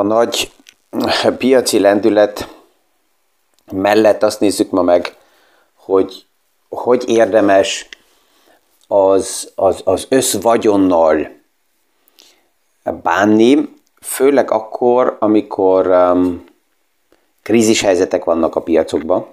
[0.00, 0.52] a nagy
[1.38, 2.54] piaci lendület
[3.72, 5.16] mellett azt nézzük ma meg,
[5.74, 6.24] hogy
[6.68, 7.88] hogy érdemes
[8.86, 11.28] az, az, az összvagyonnal
[13.02, 16.44] bánni, főleg akkor, amikor um,
[17.42, 19.26] krízis helyzetek vannak a piacokban.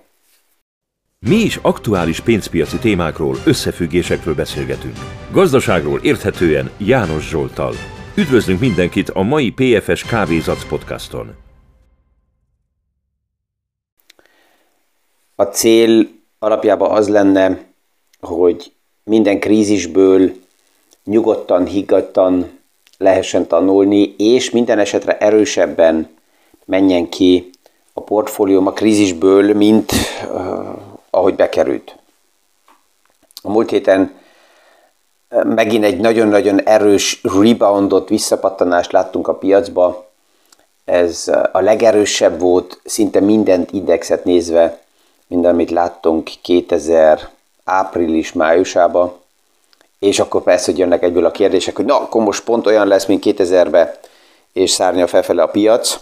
[1.20, 4.95] Mi is aktuális pénzpiaci témákról, összefüggésekről beszélgetünk.
[5.31, 7.73] Gazdaságról érthetően János Zsoltal.
[8.19, 11.35] Üdvözlünk mindenkit a mai PFS Kávézac podcaston.
[15.35, 16.07] A cél
[16.39, 17.63] alapjában az lenne,
[18.21, 18.71] hogy
[19.03, 20.31] minden krízisből
[21.03, 22.59] nyugodtan, higgadtan
[22.97, 26.09] lehessen tanulni, és minden esetre erősebben
[26.65, 27.49] menjen ki
[27.93, 30.68] a portfólióm a krízisből, mint uh,
[31.09, 31.97] ahogy bekerült.
[33.41, 34.15] A múlt héten
[35.30, 40.05] megint egy nagyon-nagyon erős reboundot, visszapattanást láttunk a piacba.
[40.85, 44.81] Ez a legerősebb volt, szinte mindent indexet nézve,
[45.27, 47.29] mint amit láttunk 2000
[47.63, 49.13] április-májusában.
[49.99, 53.05] És akkor persze, hogy jönnek egyből a kérdések, hogy na, akkor most pont olyan lesz,
[53.05, 53.91] mint 2000-ben,
[54.53, 55.99] és szárnya felfele a piac.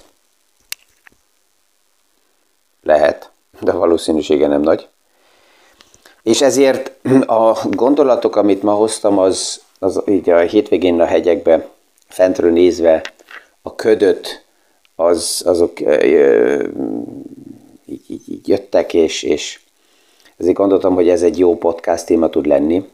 [2.84, 4.88] Lehet, de valószínűsége nem nagy.
[6.26, 6.92] És ezért
[7.26, 11.70] a gondolatok, amit ma hoztam, az, az így a hétvégén a hegyekbe
[12.08, 13.14] fentről nézve
[13.62, 14.46] a ködöt,
[14.96, 15.80] az, azok
[17.86, 19.60] így, így, így jöttek, és, és
[20.38, 22.86] ezért gondoltam, hogy ez egy jó podcast téma tud lenni.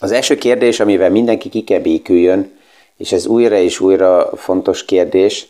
[0.00, 2.58] Az első kérdés, amivel mindenki ki kell béküljön,
[2.96, 5.48] és ez újra és újra fontos kérdés,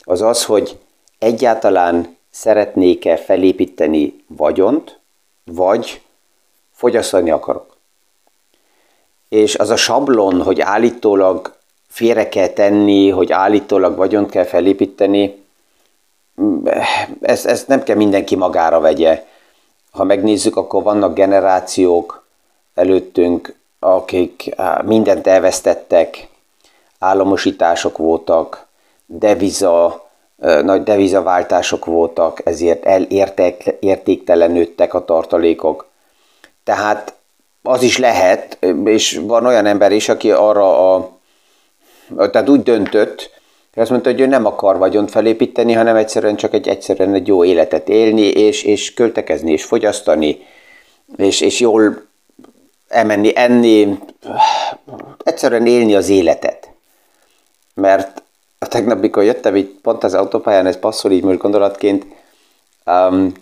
[0.00, 0.78] az az, hogy
[1.18, 4.99] egyáltalán szeretnék-e felépíteni vagyont,
[5.44, 6.02] vagy
[6.72, 7.76] fogyasztani akarok.
[9.28, 11.56] És az a sablon, hogy állítólag
[11.88, 15.44] félre kell tenni, hogy állítólag vagyont kell felépíteni,
[17.20, 19.26] ezt, ezt nem kell mindenki magára vegye.
[19.90, 22.24] Ha megnézzük, akkor vannak generációk
[22.74, 24.54] előttünk, akik
[24.84, 26.28] mindent elvesztettek,
[26.98, 28.66] államosítások voltak,
[29.06, 30.09] deviza,
[30.40, 35.88] nagy devizaváltások voltak, ezért elértéktelenődtek a tartalékok.
[36.64, 37.14] Tehát
[37.62, 41.10] az is lehet, és van olyan ember is, aki arra a,
[42.30, 43.30] tehát úgy döntött,
[43.74, 47.26] hogy azt mondta, hogy ő nem akar vagyont felépíteni, hanem egyszerűen csak egy egyszerűen egy
[47.26, 50.38] jó életet élni, és, és költekezni, és fogyasztani,
[51.16, 52.02] és, és jól
[52.88, 53.98] elmenni, enni,
[55.24, 56.68] egyszerűen élni az életet.
[57.74, 58.22] Mert
[58.64, 62.06] a tegnap, mikor jöttem így pont az autópályán, ez passzol így most gondolatként,
[62.86, 63.32] um,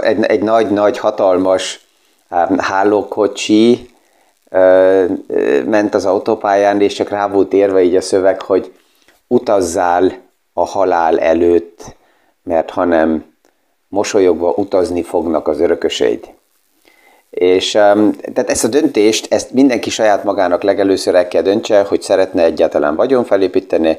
[0.00, 1.86] egy, egy nagy-nagy, hatalmas
[2.30, 3.90] um, hálókocsi
[4.50, 8.72] uh, ment az autópályán, és csak rá volt érve így a szöveg, hogy
[9.26, 10.12] utazzál
[10.52, 11.96] a halál előtt,
[12.42, 13.34] mert hanem
[13.88, 16.37] mosolyogva utazni fognak az örököseid.
[17.30, 22.42] És tehát ezt a döntést, ezt mindenki saját magának legelőször el kell döntse, hogy szeretne
[22.42, 23.98] egyáltalán vagyon felépíteni,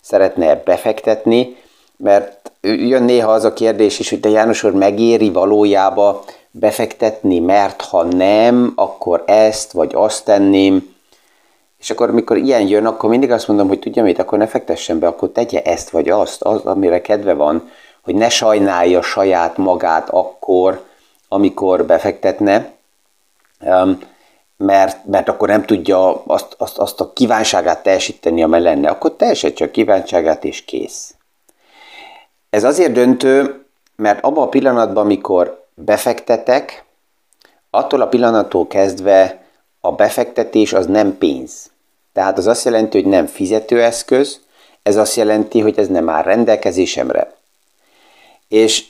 [0.00, 1.56] szeretne befektetni,
[1.96, 7.82] mert jön néha az a kérdés is, hogy de János úr megéri valójába befektetni, mert
[7.82, 10.96] ha nem, akkor ezt vagy azt tenném.
[11.78, 14.98] És akkor, amikor ilyen jön, akkor mindig azt mondom, hogy tudja mit, akkor ne fektessen
[14.98, 17.70] be, akkor tegye ezt vagy azt, az, amire kedve van,
[18.02, 20.86] hogy ne sajnálja saját magát akkor,
[21.28, 22.72] amikor befektetne,
[24.56, 28.88] mert, mert akkor nem tudja azt, azt, azt a kívánságát teljesíteni, amely lenne.
[28.88, 31.14] Akkor teljesít csak kívánságát, és kész.
[32.50, 33.64] Ez azért döntő,
[33.96, 36.84] mert abban a pillanatban, amikor befektetek,
[37.70, 39.42] attól a pillanattól kezdve
[39.80, 41.70] a befektetés az nem pénz.
[42.12, 44.40] Tehát az azt jelenti, hogy nem fizetőeszköz,
[44.82, 47.32] ez azt jelenti, hogy ez nem áll rendelkezésemre.
[48.48, 48.84] És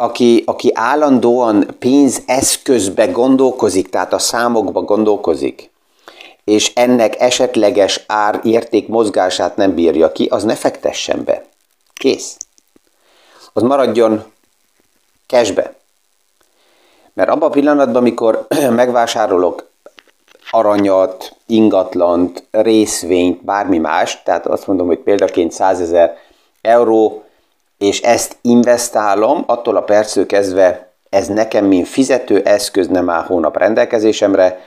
[0.00, 5.70] aki, aki állandóan pénzeszközbe gondolkozik, tehát a számokba gondolkozik,
[6.44, 11.44] és ennek esetleges ár érték mozgását nem bírja ki, az ne fektessen be.
[11.94, 12.36] Kész.
[13.52, 14.24] Az maradjon
[15.26, 15.74] cashbe.
[17.12, 19.68] Mert abban a pillanatban, amikor megvásárolok
[20.50, 26.16] aranyat, ingatlant, részvényt, bármi más, tehát azt mondom, hogy példaként 100 ezer
[26.60, 27.24] euró,
[27.80, 33.56] és ezt investálom, attól a perctől kezdve ez nekem, mint fizető eszköz nem áll hónap
[33.56, 34.60] rendelkezésemre,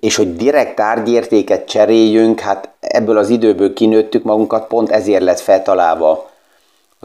[0.00, 6.30] és hogy direkt tárgyértéket cseréljünk, hát ebből az időből kinőttük magunkat, pont ezért lett feltalálva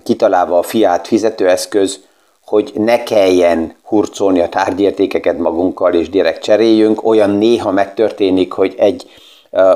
[0.04, 2.00] kitalálva a fiát fizetőeszköz,
[2.46, 7.06] hogy ne kelljen hurcolni a tárgyértékeket magunkkal és direkt cseréljünk.
[7.06, 9.10] Olyan néha megtörténik, hogy egy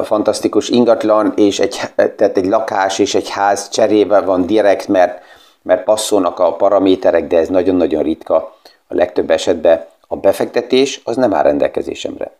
[0.03, 5.21] fantasztikus ingatlan, és egy, tehát egy lakás és egy ház cserébe van direkt, mert,
[5.61, 8.57] mert passzolnak a paraméterek, de ez nagyon-nagyon ritka.
[8.87, 12.31] A legtöbb esetben a befektetés az nem áll rendelkezésemre.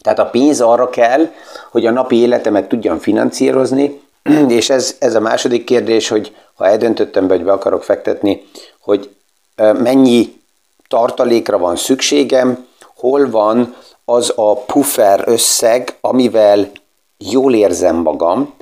[0.00, 1.28] Tehát a pénz arra kell,
[1.70, 4.00] hogy a napi életemet tudjam finanszírozni,
[4.48, 8.42] és ez, ez a második kérdés, hogy ha eldöntöttem be, hogy be akarok fektetni,
[8.80, 9.14] hogy
[9.56, 10.42] mennyi
[10.88, 13.74] tartalékra van szükségem, hol van
[14.04, 16.70] az a puffer összeg, amivel
[17.18, 18.54] jól érzem magam,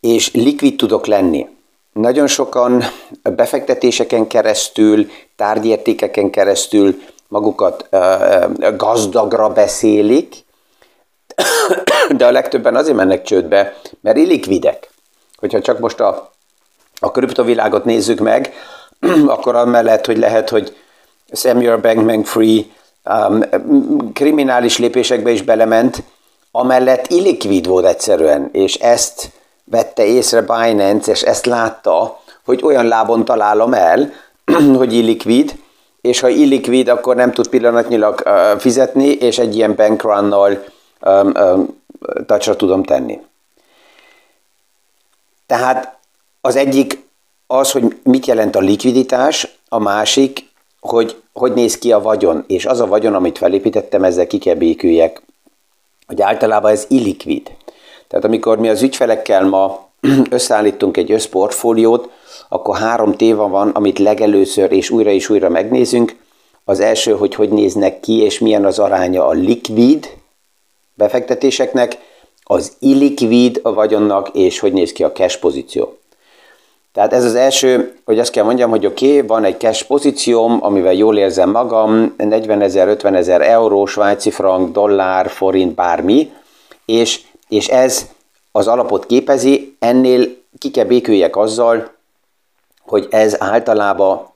[0.00, 1.48] és likvid tudok lenni.
[1.92, 2.82] Nagyon sokan
[3.22, 7.88] befektetéseken keresztül, tárgyértékeken keresztül magukat
[8.76, 10.44] gazdagra beszélik,
[12.16, 14.90] de a legtöbben azért mennek csődbe, mert illikvidek.
[15.36, 16.30] Hogyha csak most a,
[17.00, 18.52] a kriptovilágot nézzük meg,
[19.26, 20.76] akkor amellett, hogy lehet, hogy
[21.32, 22.62] Samuel Bankman-Free
[23.04, 23.42] um,
[24.12, 26.02] kriminális lépésekbe is belement,
[26.50, 29.30] amellett illikvid volt egyszerűen, és ezt
[29.72, 34.12] vette észre Binance, és ezt látta, hogy olyan lábon találom el,
[34.76, 35.58] hogy illikvid,
[36.00, 40.64] és ha illikvid, akkor nem tud pillanatnyilag uh, fizetni, és egy ilyen bankrunnal
[41.00, 41.80] um, um,
[42.26, 43.20] tacsra tudom tenni.
[45.46, 45.98] Tehát
[46.40, 47.06] az egyik
[47.46, 52.66] az, hogy mit jelent a likviditás, a másik, hogy hogy néz ki a vagyon, és
[52.66, 54.38] az a vagyon, amit felépítettem, ezzel ki
[56.06, 57.50] hogy általában ez illikvid.
[58.12, 59.88] Tehát amikor mi az ügyfelekkel ma
[60.30, 62.10] összeállítunk egy összportfóliót,
[62.48, 66.16] akkor három téva van, amit legelőször és újra és újra megnézünk.
[66.64, 70.10] Az első, hogy hogy néznek ki, és milyen az aránya a likvid
[70.94, 71.98] befektetéseknek,
[72.42, 75.96] az illikvid a vagyonnak, és hogy néz ki a cash pozíció.
[76.92, 80.58] Tehát ez az első, hogy azt kell mondjam, hogy oké, okay, van egy cash pozícióm,
[80.60, 86.32] amivel jól érzem magam, 40 ezer, 50 ezer euró, svájci frank, dollár, forint, bármi,
[86.84, 87.20] és,
[87.52, 88.08] és ez
[88.52, 91.92] az alapot képezi, ennél ki kell béküljek azzal,
[92.80, 94.28] hogy ez általában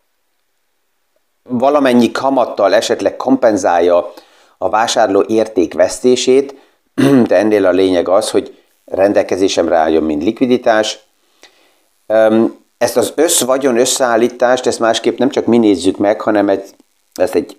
[1.43, 4.13] valamennyi kamattal esetleg kompenzálja
[4.59, 6.55] a vásárló érték vesztését,
[7.29, 10.99] de ennél a lényeg az, hogy rendelkezésemre álljon, mint likviditás,
[12.79, 16.65] ezt az összvagyon összeállítást, ezt másképp nem csak mi nézzük meg, hanem egy,
[17.15, 17.57] ezt egy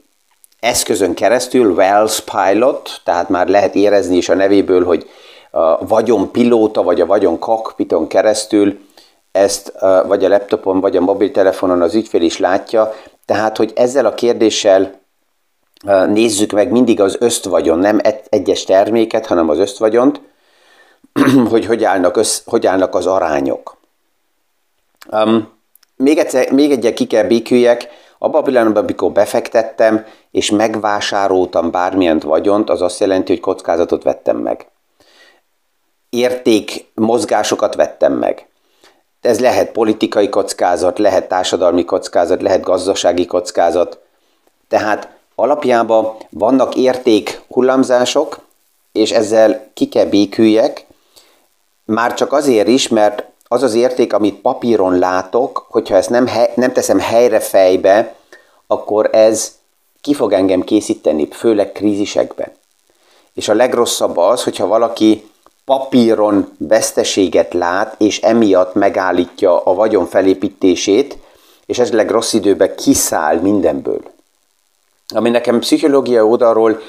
[0.59, 5.09] eszközön keresztül, Wells Pilot, tehát már lehet érezni is a nevéből, hogy
[5.57, 8.79] a vagyon pilóta, vagy a vagyon cockpiton keresztül
[9.31, 9.73] ezt
[10.07, 12.93] vagy a laptopon, vagy a mobiltelefonon az ügyfél is látja,
[13.25, 14.99] tehát, hogy ezzel a kérdéssel
[16.07, 17.99] nézzük meg mindig az ösztvagyon, nem
[18.29, 20.21] egyes terméket, hanem az ösztvagyont,
[21.51, 23.77] hogy hogy állnak, össz, hogy állnak az arányok.
[25.11, 25.49] Um,
[25.95, 27.87] még, egyszer, még egyet ki kell béküljek,
[28.17, 34.37] abban a pillanatban, amikor befektettem, és megvásároltam bármilyen vagyont, az azt jelenti, hogy kockázatot vettem
[34.37, 34.67] meg.
[36.17, 38.47] Érték mozgásokat vettem meg.
[39.21, 43.99] Ez lehet politikai kockázat, lehet társadalmi kockázat, lehet gazdasági kockázat.
[44.67, 48.39] Tehát alapjában vannak érték hullámzások,
[48.91, 50.85] és ezzel ki kell béküljek,
[51.85, 56.51] már csak azért is, mert az az érték, amit papíron látok, hogyha ezt nem, he,
[56.55, 58.15] nem teszem helyre fejbe,
[58.67, 59.55] akkor ez
[60.01, 62.51] ki fog engem készíteni, főleg krízisekben.
[63.33, 65.29] És a legrosszabb az, hogyha valaki
[65.67, 71.17] papíron veszteséget lát, és emiatt megállítja a vagyon felépítését,
[71.65, 74.01] és esetleg rossz időben kiszáll mindenből.
[75.07, 76.79] Ami nekem pszichológia oldalról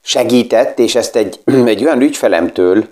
[0.00, 1.40] segített, és ezt egy,
[1.72, 2.84] egy olyan ügyfelemtől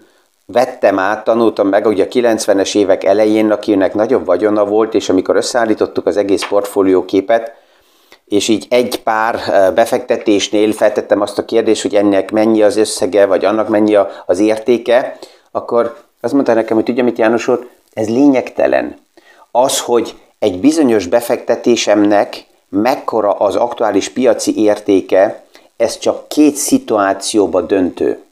[0.46, 5.36] vettem át, tanultam meg, hogy a 90-es évek elején, akinek nagyobb vagyona volt, és amikor
[5.36, 7.52] összeállítottuk az egész portfólió képet,
[8.24, 9.40] és így egy pár
[9.74, 13.96] befektetésnél feltettem azt a kérdést, hogy ennek mennyi az összege, vagy annak mennyi
[14.26, 15.18] az értéke,
[15.52, 18.98] akkor azt mondta nekem, hogy tudja mit János úr, ez lényegtelen.
[19.50, 25.44] Az, hogy egy bizonyos befektetésemnek mekkora az aktuális piaci értéke,
[25.76, 28.22] ez csak két szituációba döntő.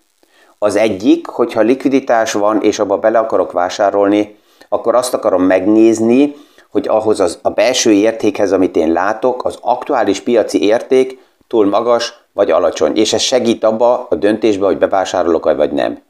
[0.58, 6.34] Az egyik, hogyha likviditás van, és abba bele akarok vásárolni, akkor azt akarom megnézni,
[6.70, 12.14] hogy ahhoz az, a belső értékhez, amit én látok, az aktuális piaci érték túl magas
[12.32, 12.96] vagy alacsony.
[12.96, 16.02] És ez segít abba a döntésbe, hogy bevásárolok vagy nem.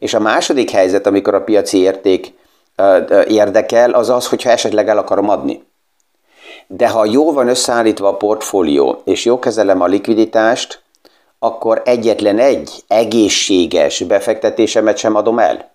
[0.00, 2.32] És a második helyzet, amikor a piaci érték
[3.26, 5.64] érdekel, az az, hogyha esetleg el akarom adni.
[6.66, 10.82] De ha jó van összeállítva a portfólió, és jó kezelem a likviditást,
[11.38, 15.70] akkor egyetlen egy egészséges befektetésemet sem adom el.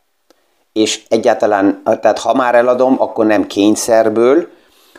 [0.73, 4.47] És egyáltalán, tehát ha már eladom, akkor nem kényszerből,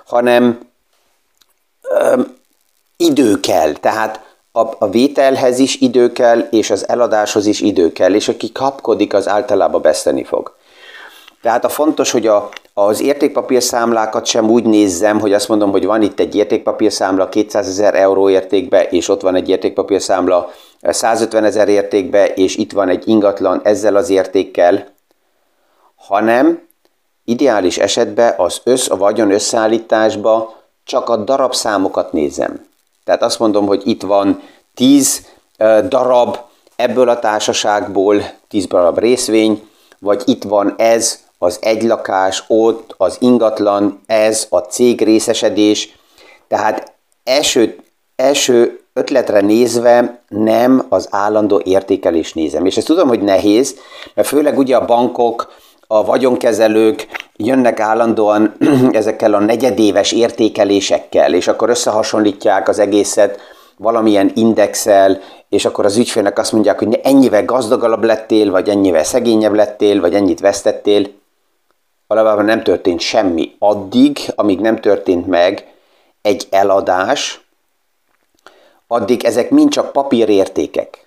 [0.06, 0.60] hanem
[1.82, 2.36] öm,
[2.96, 3.72] idő kell.
[3.72, 8.52] Tehát a, a vételhez is idő kell, és az eladáshoz is idő kell, és aki
[8.52, 10.54] kapkodik, az általában veszteni fog.
[11.42, 16.02] Tehát a fontos, hogy a, az értékpapírszámlákat sem úgy nézzem, hogy azt mondom, hogy van
[16.02, 20.50] itt egy értékpapírszámla 200 ezer euró értékbe, és ott van egy értékpapírszámla
[20.82, 24.88] 150 ezer értékbe, és itt van egy ingatlan ezzel az értékkel,
[25.96, 26.62] hanem
[27.24, 32.65] ideális esetben az össz, a vagyon összeállításba csak a darabszámokat nézem.
[33.06, 34.42] Tehát azt mondom, hogy itt van
[34.74, 35.26] 10
[35.88, 36.38] darab
[36.76, 44.00] ebből a társaságból, 10 darab részvény, vagy itt van ez, az egylakás, ott az ingatlan,
[44.06, 45.98] ez a cég részesedés.
[46.48, 46.92] Tehát
[47.24, 47.78] első,
[48.16, 52.66] első ötletre nézve nem az állandó értékelés nézem.
[52.66, 53.76] És ezt tudom, hogy nehéz,
[54.14, 55.52] mert főleg ugye a bankok,
[55.86, 58.54] a vagyonkezelők jönnek állandóan
[58.90, 63.40] ezekkel a negyedéves értékelésekkel, és akkor összehasonlítják az egészet
[63.76, 69.54] valamilyen indexel, és akkor az ügyfélnek azt mondják, hogy ennyivel gazdagabb lettél, vagy ennyivel szegényebb
[69.54, 71.06] lettél, vagy ennyit vesztettél.
[72.06, 75.66] Valójában nem történt semmi addig, amíg nem történt meg
[76.22, 77.40] egy eladás,
[78.86, 81.05] addig ezek mind csak papírértékek.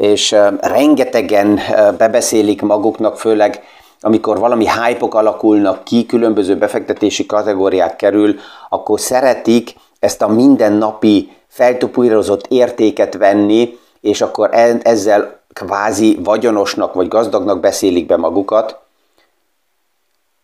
[0.00, 1.60] És rengetegen
[1.98, 3.62] bebeszélik maguknak, főleg
[4.00, 8.38] amikor valami hype alakulnak ki, különböző befektetési kategóriák kerül,
[8.68, 14.48] akkor szeretik ezt a mindennapi feltupírozott értéket venni, és akkor
[14.82, 18.78] ezzel kvázi vagyonosnak vagy gazdagnak beszélik be magukat.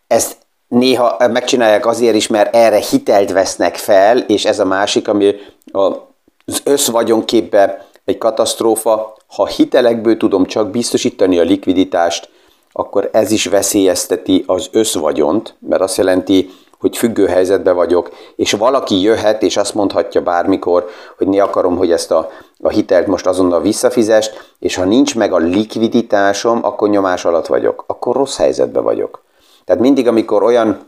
[0.06, 0.36] Ezt
[0.68, 5.34] néha megcsinálják azért is, mert erre hitelt vesznek fel, és ez a másik, ami
[5.72, 9.15] az összvagyonképbe egy katasztrófa.
[9.26, 12.28] Ha hitelekből tudom csak biztosítani a likviditást,
[12.73, 19.00] akkor ez is veszélyezteti az összvagyont, mert azt jelenti, hogy függő helyzetben vagyok, és valaki
[19.00, 22.30] jöhet, és azt mondhatja bármikor, hogy ne akarom, hogy ezt a,
[22.62, 27.85] a hitelt most azonnal visszafizest, és ha nincs meg a likviditásom, akkor nyomás alatt vagyok,
[27.87, 29.25] akkor rossz helyzetben vagyok.
[29.64, 30.78] Tehát mindig, amikor olyan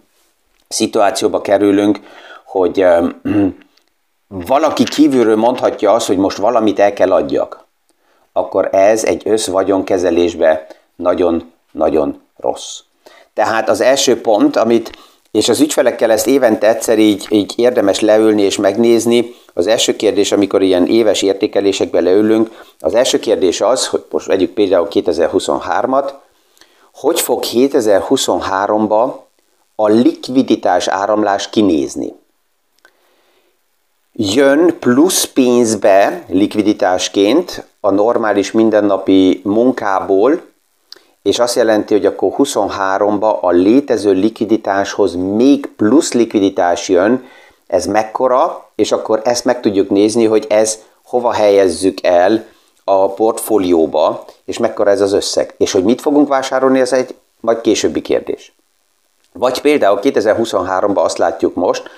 [0.69, 2.01] szituációba kerülünk,
[2.45, 2.87] hogy
[4.53, 7.67] valaki kívülről mondhatja azt, hogy most valamit el kell adjak,
[8.39, 10.67] akkor ez egy összvagyonkezelésbe
[10.97, 12.81] nagyon-nagyon rossz.
[13.35, 14.99] Tehát az első pont, amit,
[15.31, 20.33] és az ügyfelekkel ezt évente egyszer így, így érdemes leülni és megnézni, az első kérdés,
[20.33, 26.11] amikor ilyen éves értékelésekbe leülünk, az első kérdés az, hogy most vegyük például 2023-at,
[26.95, 29.13] hogy fog 2023-ba
[29.75, 32.15] a likviditás áramlás kinézni?
[34.21, 40.41] Jön plusz pénzbe likviditásként a normális mindennapi munkából,
[41.23, 47.25] és azt jelenti, hogy akkor 23-ba a létező likviditáshoz még plusz likviditás jön,
[47.67, 52.45] ez mekkora, és akkor ezt meg tudjuk nézni, hogy ez hova helyezzük el
[52.85, 55.55] a portfólióba, és mekkora ez az összeg.
[55.57, 58.53] És hogy mit fogunk vásárolni, ez egy majd későbbi kérdés.
[59.33, 61.91] Vagy például 2023-ban azt látjuk most,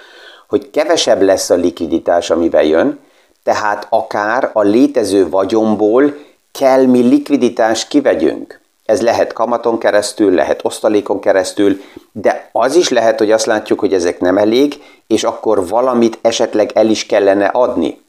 [0.50, 2.98] hogy kevesebb lesz a likviditás, amivel jön,
[3.42, 6.14] tehát akár a létező vagyomból
[6.52, 8.60] kell mi likviditást kivegyünk.
[8.84, 11.80] Ez lehet kamaton keresztül, lehet osztalékon keresztül,
[12.12, 16.70] de az is lehet, hogy azt látjuk, hogy ezek nem elég, és akkor valamit esetleg
[16.74, 18.00] el is kellene adni.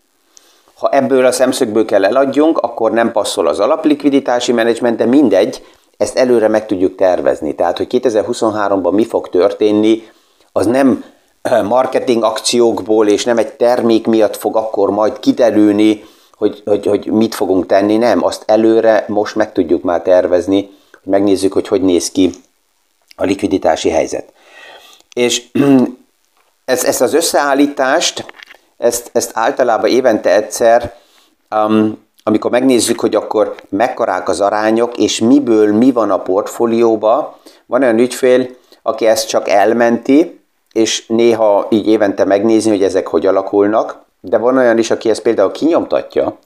[0.78, 5.66] Ha ebből a szemszögből kell eladjunk, akkor nem passzol az alaplikviditási menedzsment, de mindegy,
[5.98, 7.56] ezt előre meg tudjuk tervezni.
[7.56, 10.04] Tehát, hogy 2023-ban mi fog történni,
[10.52, 11.04] az nem
[11.50, 17.36] marketing akciókból és nem egy termék miatt fog akkor majd kiderülni, hogy, hogy, hogy mit
[17.36, 20.70] fogunk tenni, nem, azt előre most meg tudjuk már tervezni,
[21.04, 22.32] hogy megnézzük, hogy hogy néz ki
[23.16, 24.34] a likviditási helyzet.
[25.14, 25.44] És
[26.66, 28.26] ezt, ezt az összeállítást
[28.78, 30.94] ezt, ezt általában évente egyszer,
[31.56, 37.82] um, amikor megnézzük, hogy akkor mekkorák az arányok, és miből mi van a portfólióba, van
[37.82, 38.48] olyan ügyfél,
[38.82, 40.41] aki ezt csak elmenti,
[40.72, 45.22] és néha így évente megnézni, hogy ezek hogy alakulnak, de van olyan is, aki ezt
[45.22, 46.38] például kinyomtatja.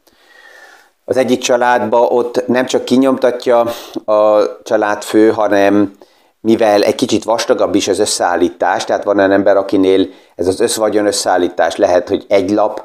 [1.06, 3.60] Az egyik családba ott nem csak kinyomtatja
[4.06, 5.96] a családfő, hanem
[6.40, 11.06] mivel egy kicsit vastagabb is az összeállítás, tehát van olyan ember, akinél ez az összvagyon
[11.06, 12.84] összeállítás lehet, hogy egy lap,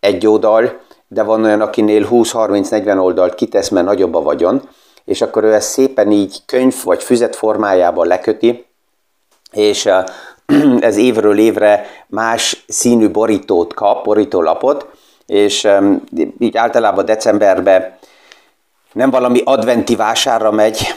[0.00, 4.68] egy oldal, de van olyan, akinél 20-30-40 oldalt kitesz, mert nagyobb a vagyon,
[5.04, 8.66] és akkor ő ezt szépen így könyv vagy füzet formájában leköti,
[9.52, 9.88] és
[10.80, 14.86] ez évről évre más színű borítót kap, borítólapot,
[15.26, 15.68] és
[16.38, 17.98] így általában decemberben
[18.92, 20.94] nem valami adventi vásárra megy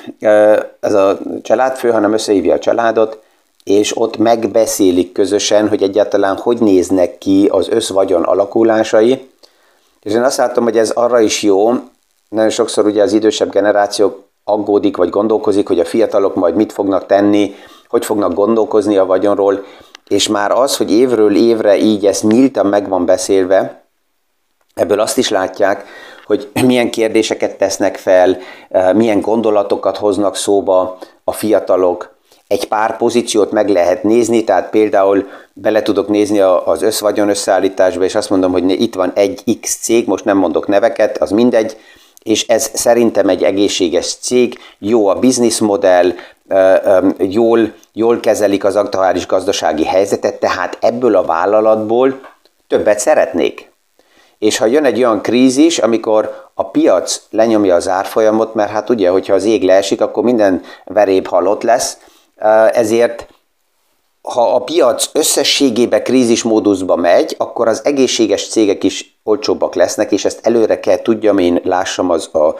[0.80, 3.20] ez a családfő, hanem összehívja a családot,
[3.64, 9.30] és ott megbeszélik közösen, hogy egyáltalán hogy néznek ki az összvagyon alakulásai,
[10.02, 11.72] És én azt látom, hogy ez arra is jó,
[12.30, 17.06] nagyon sokszor ugye az idősebb generáció aggódik, vagy gondolkozik, hogy a fiatalok majd mit fognak
[17.06, 17.56] tenni,
[17.96, 19.64] hogy fognak gondolkozni a vagyonról,
[20.08, 23.84] és már az, hogy évről évre így ezt nyíltan meg van beszélve,
[24.74, 25.86] ebből azt is látják,
[26.26, 28.38] hogy milyen kérdéseket tesznek fel,
[28.70, 32.16] eh, milyen gondolatokat hoznak szóba a fiatalok.
[32.48, 38.16] Egy pár pozíciót meg lehet nézni, tehát például bele tudok nézni az összvagyon összeállításba, és
[38.16, 41.78] azt mondom, hogy itt van egy X cég, most nem mondok neveket, az mindegy,
[42.26, 46.14] és ez szerintem egy egészséges cég, jó a bizniszmodell,
[47.18, 52.20] jól, jól kezelik az aktuális gazdasági helyzetet, tehát ebből a vállalatból
[52.68, 53.72] többet szeretnék.
[54.40, 59.10] És ha jön egy olyan krízis, amikor a piac lenyomja az árfolyamot, mert hát ugye,
[59.10, 61.98] hogyha az ég leesik, akkor minden veréb halott lesz,
[62.74, 63.28] ezért
[64.26, 70.48] ha a piac összességében krízismóduszba megy, akkor az egészséges cégek is olcsóbbak lesznek, és ezt
[70.48, 72.56] előre kell tudjam én lássam az a,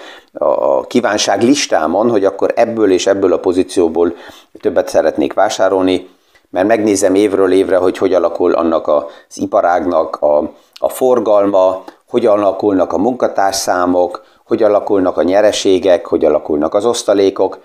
[0.46, 4.16] a kívánság listámon, hogy akkor ebből és ebből a pozícióból
[4.62, 6.10] többet szeretnék vásárolni,
[6.50, 9.04] mert megnézem évről évre, hogy hogy alakul annak az
[9.36, 16.86] iparágnak a, a forgalma, hogy alakulnak a munkatárszámok, hogy alakulnak a nyereségek, hogy alakulnak az
[16.86, 17.60] osztalékok,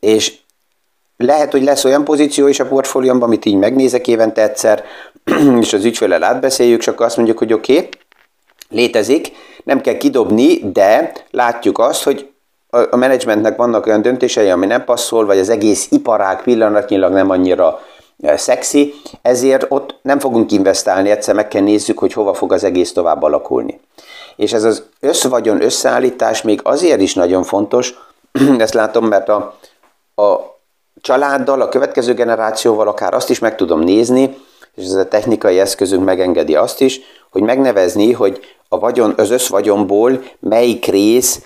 [0.00, 0.38] és
[1.16, 4.84] lehet, hogy lesz olyan pozíció is a portfóliómban, amit így megnézek évente egyszer,
[5.60, 7.88] és az ügyfélel átbeszéljük, csak azt mondjuk, hogy oké, okay,
[8.68, 9.32] létezik,
[9.64, 12.32] nem kell kidobni, de látjuk azt, hogy
[12.90, 17.80] a menedzsmentnek vannak olyan döntései, ami nem passzol, vagy az egész iparág pillanatnyilag nem annyira
[18.22, 22.64] e, szexi, ezért ott nem fogunk investálni, egyszer meg kell nézzük, hogy hova fog az
[22.64, 23.80] egész tovább alakulni.
[24.36, 27.94] És ez az összvagyon összeállítás még azért is nagyon fontos,
[28.58, 29.58] ezt látom, mert a,
[30.14, 30.51] a
[31.02, 34.36] családdal, a következő generációval akár azt is meg tudom nézni,
[34.74, 40.22] és ez a technikai eszközünk megengedi azt is, hogy megnevezni, hogy a vagyon, az összvagyonból
[40.38, 41.42] melyik rész,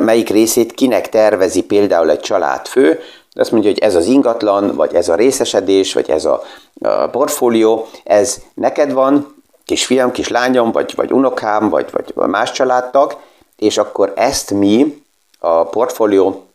[0.00, 3.00] melyik részét kinek tervezi például egy családfő,
[3.32, 6.42] azt mondja, hogy ez az ingatlan, vagy ez a részesedés, vagy ez a,
[6.80, 13.16] a portfólió, ez neked van, kisfiam, kislányom, vagy, vagy unokám, vagy, vagy más családtag,
[13.56, 15.02] és akkor ezt mi
[15.38, 16.47] a portfólió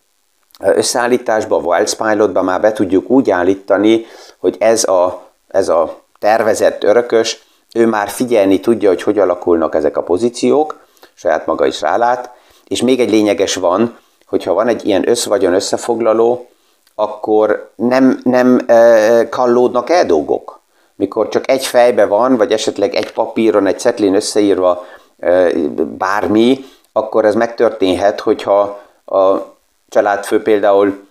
[0.76, 4.06] összeállításba, a Pilotba már be tudjuk úgy állítani,
[4.38, 9.98] hogy ez a, ez a tervezett örökös, ő már figyelni tudja, hogy hogy alakulnak ezek
[9.98, 10.80] a pozíciók,
[11.14, 12.32] saját maga is rálát,
[12.68, 16.48] és még egy lényeges van, hogyha van egy ilyen összvagyon összefoglaló,
[16.96, 20.62] akkor nem, nem e, kallódnak el dolgok.
[20.96, 24.86] Mikor csak egy fejbe van, vagy esetleg egy papíron, egy cetlén összeírva
[25.20, 25.50] e,
[25.98, 29.53] bármi, akkor ez megtörténhet, hogyha a
[29.94, 31.08] családfő például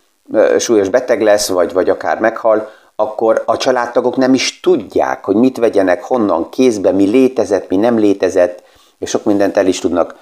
[0.58, 5.56] súlyos beteg lesz, vagy, vagy akár meghal, akkor a családtagok nem is tudják, hogy mit
[5.56, 8.62] vegyenek, honnan kézbe, mi létezett, mi nem létezett,
[8.98, 10.14] és sok mindent el is tudnak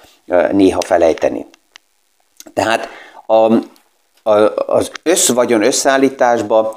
[0.51, 1.45] néha felejteni.
[2.53, 2.87] Tehát
[3.25, 3.53] a,
[4.23, 6.75] a, az összvagyon összeállításba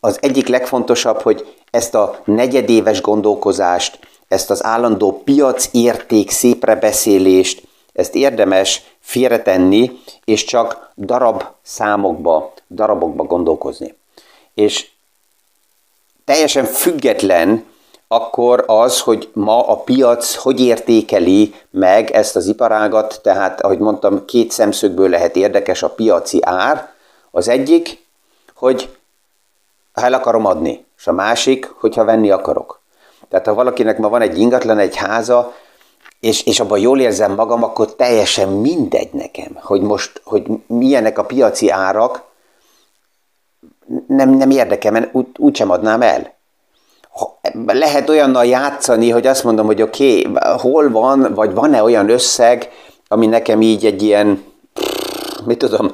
[0.00, 7.62] az egyik legfontosabb, hogy ezt a negyedéves gondolkozást, ezt az állandó piac érték szépre beszélést,
[7.96, 13.94] ezt érdemes félretenni, és csak darab számokba, darabokba gondolkozni.
[14.54, 14.88] És
[16.24, 17.64] teljesen független
[18.08, 24.24] akkor az, hogy ma a piac hogy értékeli meg ezt az iparágat, tehát ahogy mondtam,
[24.24, 26.88] két szemszögből lehet érdekes a piaci ár.
[27.30, 28.04] Az egyik,
[28.54, 28.96] hogy
[29.94, 32.80] el akarom adni, és a másik, hogyha venni akarok.
[33.28, 35.54] Tehát ha valakinek ma van egy ingatlan, egy háza,
[36.20, 41.24] és, és abban jól érzem magam, akkor teljesen mindegy nekem, hogy most, hogy milyenek a
[41.24, 42.24] piaci árak,
[44.06, 46.34] nem, nem érdekel, mert úgy, úgysem adnám el.
[47.66, 52.70] Lehet olyannal játszani, hogy azt mondom, hogy oké, okay, hol van, vagy van-e olyan összeg,
[53.08, 54.45] ami nekem így egy ilyen
[55.46, 55.90] mit tudom,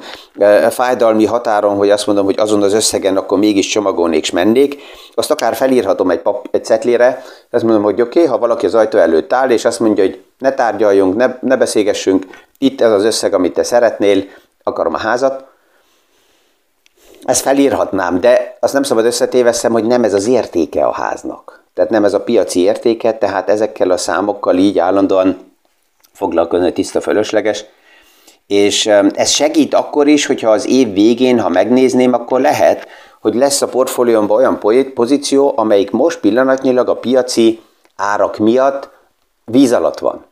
[0.69, 4.81] fájdalmi határon, hogy azt mondom, hogy azon az összegen akkor mégis csomagolnék és mennék,
[5.13, 8.75] azt akár felírhatom egy, pap, egy cetlére, azt mondom, hogy oké, okay, ha valaki az
[8.75, 12.25] ajtó előtt áll, és azt mondja, hogy ne tárgyaljunk, ne, ne beszélgessünk,
[12.57, 14.23] itt ez az összeg, amit te szeretnél,
[14.63, 15.43] akarom a házat,
[17.25, 21.63] ezt felírhatnám, de azt nem szabad összetéveszem, hogy nem ez az értéke a háznak.
[21.73, 25.51] Tehát nem ez a piaci értéke, tehát ezekkel a számokkal így állandóan
[26.13, 27.65] foglalkozni tiszta fölösleges,
[28.47, 32.87] és ez segít akkor is, hogyha az év végén, ha megnézném, akkor lehet,
[33.21, 34.59] hogy lesz a portfóliómban olyan
[34.93, 37.61] pozíció, amelyik most pillanatnyilag a piaci
[37.95, 38.89] árak miatt
[39.45, 40.25] víz alatt van.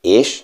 [0.00, 0.42] És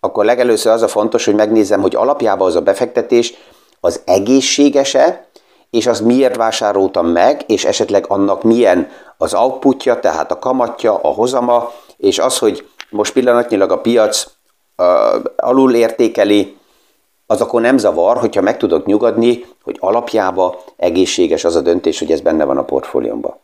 [0.00, 3.34] akkor legelőször az a fontos, hogy megnézem, hogy alapjában az a befektetés
[3.80, 5.26] az egészségese,
[5.70, 11.08] és az miért vásároltam meg, és esetleg annak milyen az outputja, tehát a kamatja, a
[11.08, 14.26] hozama, és az, hogy most pillanatnyilag a piac
[15.36, 16.56] alul értékeli,
[17.26, 22.10] az akkor nem zavar, hogyha meg tudok nyugodni, hogy alapjába egészséges az a döntés, hogy
[22.12, 23.34] ez benne van a portfóliómban.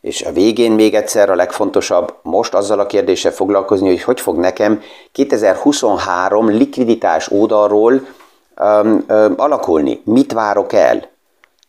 [0.00, 4.36] És a végén még egyszer a legfontosabb most azzal a kérdéssel foglalkozni, hogy hogy fog
[4.36, 4.80] nekem
[5.12, 7.92] 2023 likviditás oldalról
[8.60, 10.02] um, um, alakulni.
[10.04, 11.08] Mit várok el?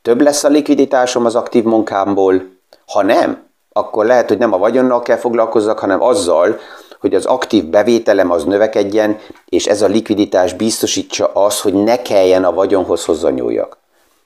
[0.01, 2.43] Több lesz a likviditásom az aktív munkámból?
[2.87, 6.59] Ha nem, akkor lehet, hogy nem a vagyonnal kell foglalkozzak, hanem azzal,
[6.99, 12.43] hogy az aktív bevételem az növekedjen, és ez a likviditás biztosítsa az, hogy ne kelljen
[12.43, 13.77] a vagyonhoz hozzanyúljak.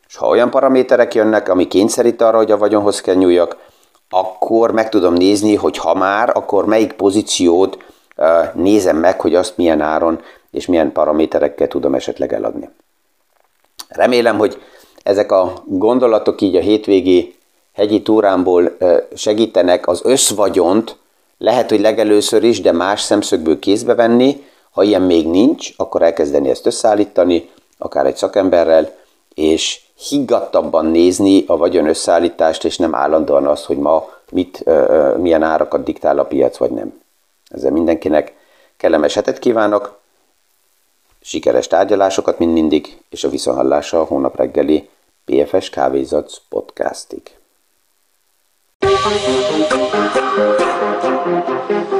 [0.07, 3.57] És ha olyan paraméterek jönnek, ami kényszerít arra, hogy a vagyonhoz kell nyúljak,
[4.09, 7.77] akkor meg tudom nézni, hogy ha már, akkor melyik pozíciót
[8.53, 12.69] nézem meg, hogy azt milyen áron és milyen paraméterekkel tudom esetleg eladni.
[13.87, 14.61] Remélem, hogy
[15.03, 17.35] ezek a gondolatok így a hétvégi
[17.73, 18.77] hegyi túrámból
[19.15, 20.97] segítenek az összvagyont,
[21.39, 26.49] lehet, hogy legelőször is, de más szemszögből kézbe venni, ha ilyen még nincs, akkor elkezdeni
[26.49, 28.97] ezt összeállítani, akár egy szakemberrel,
[29.33, 34.63] és higgadtabban nézni a vagyon összeállítást, és nem állandóan azt, hogy ma mit,
[35.17, 37.01] milyen árakat diktál a piac, vagy nem.
[37.47, 38.33] Ezzel mindenkinek
[38.77, 39.99] kellemes hetet kívánok,
[41.21, 44.89] sikeres tárgyalásokat, mint mindig, és a viszonhallása a hónap reggeli
[45.25, 47.38] PFS Kávézac podcastig.
[48.91, 50.79] Thank
[51.93, 51.98] you.